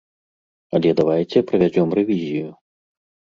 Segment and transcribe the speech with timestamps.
[0.77, 2.49] Але давайце правядзём рэвізію.